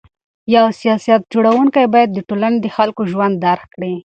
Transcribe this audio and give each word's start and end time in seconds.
یو 0.55 0.65
سیاست 0.81 1.19
جوړونکی 1.33 1.85
باید 1.93 2.09
د 2.13 2.19
ټولني 2.29 2.57
د 2.61 2.67
خلکو 2.75 3.01
ژوند 3.11 3.35
درک 3.45 3.67
کړي. 3.75 3.95